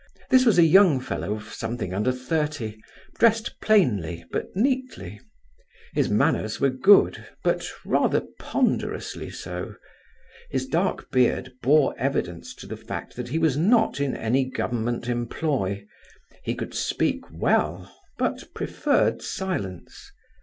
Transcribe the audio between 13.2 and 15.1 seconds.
he was not in any government